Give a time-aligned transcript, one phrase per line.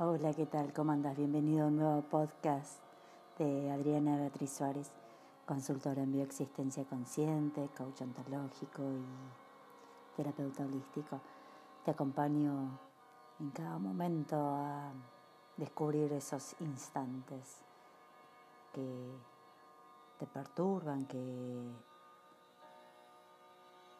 [0.00, 0.72] Hola, ¿qué tal?
[0.72, 1.16] ¿Cómo andas?
[1.16, 2.78] Bienvenido a un nuevo podcast
[3.36, 4.92] de Adriana Beatriz Suárez,
[5.44, 11.20] consultora en bioexistencia consciente, coach ontológico y terapeuta holístico.
[11.84, 12.78] Te acompaño
[13.40, 14.92] en cada momento a
[15.56, 17.56] descubrir esos instantes
[18.72, 18.86] que
[20.20, 21.72] te perturban, que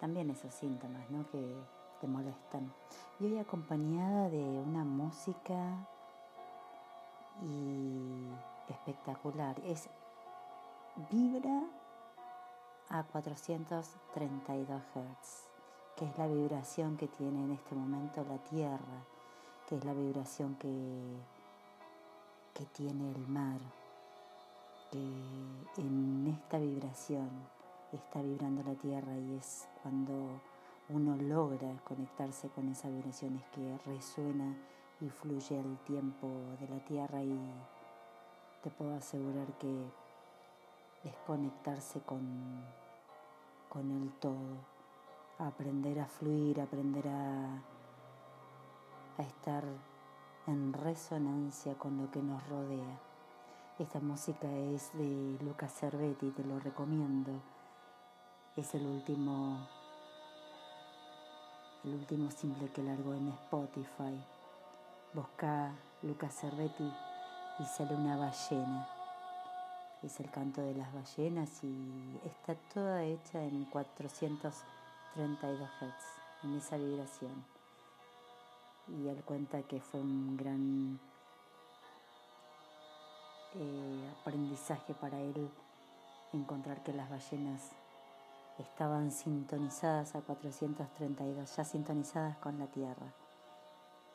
[0.00, 1.24] también esos síntomas ¿no?
[1.30, 1.54] que
[2.00, 2.72] te molestan.
[3.20, 5.86] Y hoy acompañada de una música
[7.42, 8.28] y
[8.68, 9.58] espectacular.
[9.64, 9.88] Es
[11.10, 11.62] vibra
[12.88, 15.48] a 432 Hz,
[15.96, 19.04] que es la vibración que tiene en este momento la Tierra,
[19.68, 21.16] que es la vibración que,
[22.52, 23.60] que tiene el mar,
[24.90, 24.98] que
[25.78, 27.30] en esta vibración
[27.92, 30.40] está vibrando la Tierra y es cuando
[30.90, 34.54] uno logra conectarse con esa vibración, es que resuena
[35.00, 36.28] y fluye el tiempo
[36.60, 37.38] de la Tierra y
[38.62, 39.86] te puedo asegurar que
[41.04, 42.62] es conectarse con,
[43.68, 44.58] con el todo,
[45.38, 47.62] aprender a fluir, aprender a,
[49.18, 49.64] a estar
[50.46, 53.00] en resonancia con lo que nos rodea.
[53.78, 57.32] Esta música es de Lucas Cervetti, te lo recomiendo.
[58.56, 59.66] Es el último
[61.84, 64.18] el último simple que largó en Spotify.
[65.12, 66.90] Busca Lucas Cervetti
[67.58, 68.88] y sale una ballena.
[70.02, 76.76] Es el canto de las ballenas y está toda hecha en 432 Hz, en esa
[76.76, 77.44] vibración.
[78.88, 81.00] Y él cuenta que fue un gran
[83.54, 85.48] eh, aprendizaje para él
[86.32, 87.70] encontrar que las ballenas
[88.58, 93.12] estaban sintonizadas a 432, ya sintonizadas con la Tierra.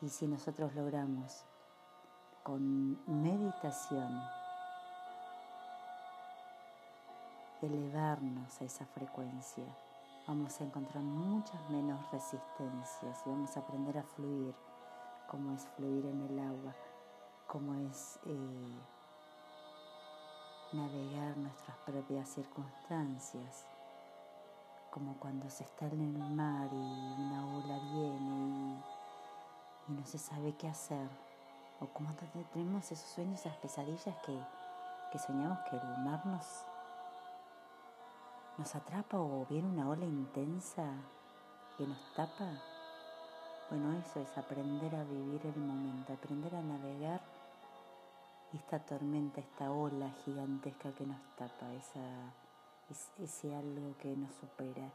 [0.00, 1.44] Y si nosotros logramos
[2.44, 4.22] con meditación
[7.60, 9.64] elevarnos a esa frecuencia,
[10.28, 14.54] vamos a encontrar muchas menos resistencias y vamos a aprender a fluir,
[15.26, 16.74] como es fluir en el agua,
[17.48, 18.78] como es eh,
[20.72, 23.66] navegar nuestras propias circunstancias
[24.90, 28.80] como cuando se está en el mar y una ola viene
[29.88, 31.08] y, no se sabe qué hacer,
[31.80, 32.12] o como
[32.52, 34.38] tenemos esos sueños, esas pesadillas que,
[35.10, 36.44] que soñamos que el mar nos,
[38.58, 40.84] nos atrapa o viene una ola intensa
[41.78, 42.50] que nos tapa.
[43.70, 47.22] Bueno, eso es aprender a vivir el momento, aprender a navegar
[48.52, 52.47] esta tormenta, esta ola gigantesca que nos tapa, esa es
[52.90, 54.90] ese algo que nos supera,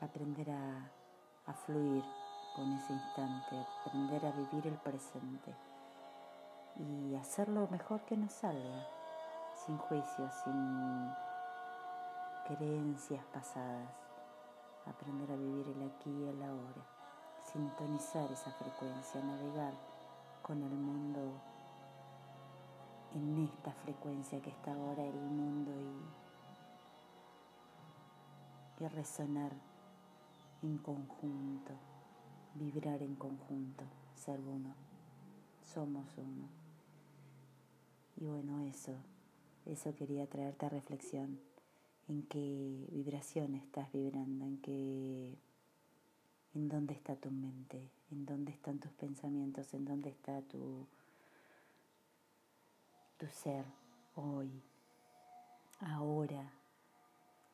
[0.00, 0.90] aprender a,
[1.66, 2.02] fluir
[2.56, 5.54] con ese instante, aprender a vivir el presente
[6.76, 8.86] y hacer lo mejor que nos salga,
[9.66, 11.10] sin juicios, sin
[12.46, 13.90] creencias pasadas,
[14.86, 16.86] aprender a vivir el aquí y el ahora,
[17.42, 19.74] sintonizar esa frecuencia, navegar
[20.42, 21.40] con el mundo
[23.12, 26.23] en esta frecuencia que está ahora el mundo y
[28.80, 29.52] y resonar
[30.62, 31.72] en conjunto,
[32.54, 34.74] vibrar en conjunto, ser uno.
[35.62, 36.48] Somos uno.
[38.16, 38.94] Y bueno, eso,
[39.66, 41.40] eso quería traerte a reflexión,
[42.08, 45.36] en qué vibración estás vibrando, en qué,
[46.54, 50.86] en dónde está tu mente, en dónde están tus pensamientos, en dónde está tu,
[53.18, 53.64] tu ser
[54.14, 54.62] hoy,
[55.80, 56.52] ahora,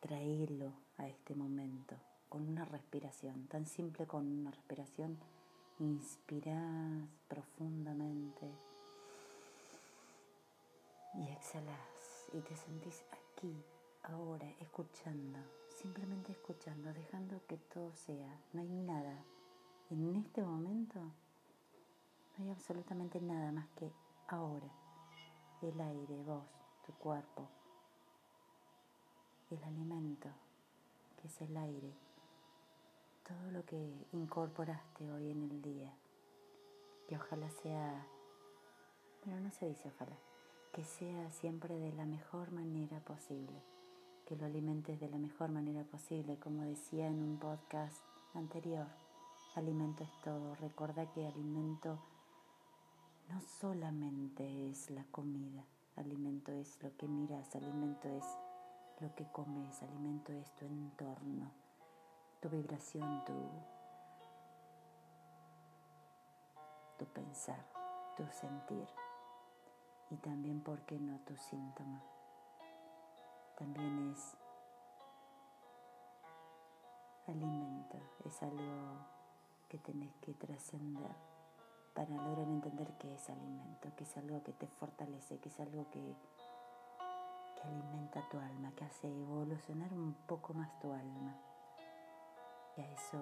[0.00, 1.96] traerlo a este momento
[2.28, 5.18] con una respiración, tan simple con una respiración.
[5.78, 8.50] Inspiras profundamente
[11.14, 13.52] y exhalas y te sentís aquí,
[14.02, 15.38] ahora, escuchando,
[15.74, 18.40] simplemente escuchando, dejando que todo sea.
[18.52, 19.24] No hay nada.
[19.90, 23.90] En este momento no hay absolutamente nada más que
[24.28, 24.70] ahora.
[25.62, 26.44] El aire, vos,
[26.86, 27.48] tu cuerpo,
[29.50, 30.28] el alimento,
[31.20, 31.92] que es el aire,
[33.26, 35.92] todo lo que incorporaste hoy en el día,
[37.08, 38.06] que ojalá sea,
[39.24, 40.16] bueno, no se dice ojalá,
[40.72, 43.60] que sea siempre de la mejor manera posible,
[44.24, 48.02] que lo alimentes de la mejor manera posible, como decía en un podcast
[48.34, 48.86] anterior,
[49.56, 51.98] alimento es todo, recuerda que alimento
[53.28, 55.64] no solamente es la comida,
[55.96, 58.24] alimento es lo que miras, alimento es
[59.00, 61.50] lo que comes, alimento es tu entorno,
[62.40, 63.34] tu vibración, tu,
[66.98, 67.64] tu pensar.
[68.16, 68.86] tu sentir
[70.10, 72.02] y también, ¿por qué no, tu síntoma?
[73.56, 74.36] También es
[77.28, 79.06] alimento, es algo
[79.68, 81.14] que tenés que trascender
[81.94, 85.88] para lograr entender qué es alimento, que es algo que te fortalece, que es algo
[85.90, 86.16] que,
[87.60, 91.34] que alimenta tu alma, que hace evolucionar un poco más tu alma.
[92.76, 93.18] Y a eso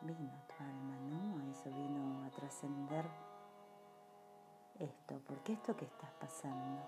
[0.00, 1.40] vino tu alma, ¿no?
[1.40, 3.06] A eso vino a trascender
[4.78, 6.82] esto, porque esto que estás pasando,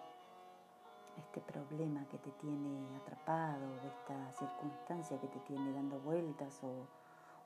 [1.17, 6.87] este problema que te tiene atrapado, esta circunstancia que te tiene dando vueltas, o,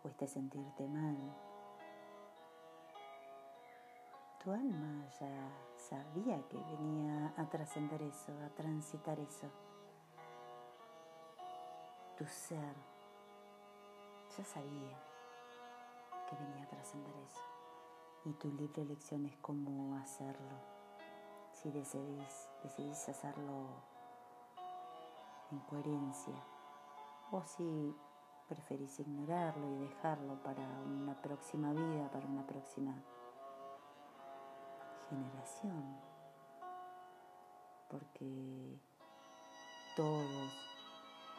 [0.05, 1.17] o este sentirte mal,
[4.48, 9.46] tu alma ya sabía que venía a trascender eso, a transitar eso.
[12.16, 12.74] Tu ser
[14.38, 14.98] ya sabía
[16.30, 17.42] que venía a trascender eso.
[18.24, 20.56] Y tu libre elección es cómo hacerlo.
[21.52, 23.66] Si decidís, decidís hacerlo
[25.50, 26.42] en coherencia
[27.32, 27.94] o si
[28.48, 32.94] preferís ignorarlo y dejarlo para una próxima vida, para una próxima
[35.08, 36.00] generación.
[37.90, 38.78] Porque
[39.96, 40.52] todos,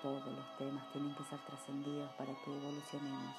[0.02, 3.36] todos los temas tienen que ser trascendidos para que evolucionemos.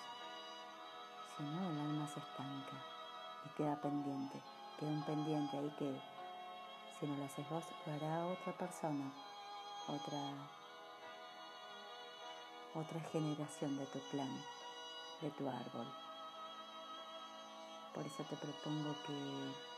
[1.37, 2.77] Si no, el alma se estanca
[3.45, 4.41] y queda pendiente.
[4.79, 6.01] Queda un pendiente ahí que
[6.99, 9.11] si no lo haces vos, lo hará otra persona,
[9.89, 10.21] otra,
[12.75, 14.45] otra generación de tu clan,
[15.23, 15.87] de tu árbol.
[17.95, 19.70] Por eso te propongo que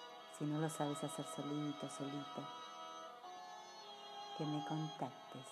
[0.42, 2.42] si no lo sabes hacer solito, solita,
[4.36, 5.46] que me contactes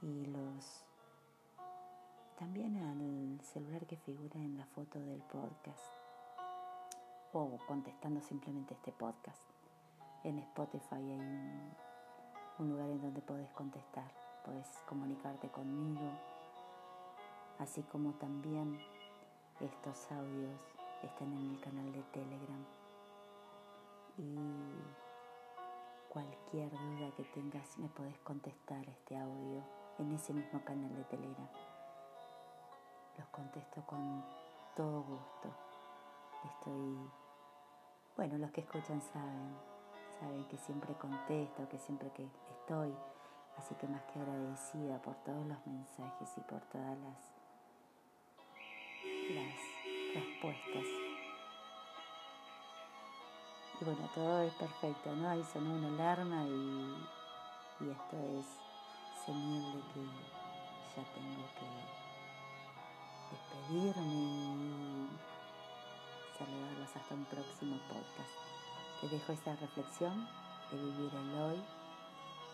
[0.00, 0.84] y los
[2.38, 5.82] también al celular que figura en la foto del podcast
[7.32, 9.42] o contestando simplemente este podcast.
[10.22, 11.87] En Spotify hay un,
[12.58, 14.10] un lugar en donde podés contestar,
[14.44, 16.10] podés comunicarte conmigo,
[17.58, 18.80] así como también
[19.60, 20.60] estos audios
[21.02, 22.64] están en mi canal de Telegram.
[24.16, 24.36] Y
[26.08, 29.62] cualquier duda que tengas me podés contestar este audio
[29.98, 31.48] en ese mismo canal de Telegram.
[33.16, 34.24] Los contesto con
[34.76, 35.48] todo gusto.
[36.44, 36.98] Estoy,
[38.16, 39.56] bueno, los que escuchan saben,
[40.20, 42.94] saben que siempre contesto, que siempre que estoy,
[43.56, 47.38] así que más que agradecida por todos los mensajes y por todas las,
[50.14, 50.84] respuestas.
[53.80, 55.28] Y bueno, todo es perfecto, ¿no?
[55.28, 56.96] Ahí sonó una alarma y,
[57.80, 58.46] y esto es
[59.24, 60.00] señal que
[60.96, 61.68] ya tengo que
[63.30, 65.08] despedirme y
[66.38, 68.57] saludarlos hasta un próximo podcast.
[69.00, 70.28] Te dejo esta reflexión
[70.72, 71.62] de vivir el hoy,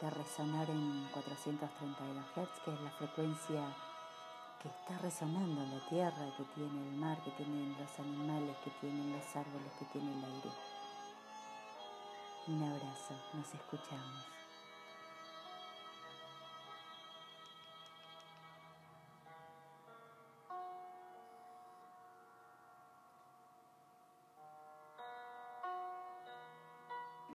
[0.03, 3.63] de resonar en 432 Hz, que es la frecuencia
[4.61, 8.71] que está resonando en la tierra, que tiene el mar, que tienen los animales, que
[8.81, 10.51] tienen los árboles, que tiene el aire.
[12.49, 14.44] Un abrazo, nos escuchamos.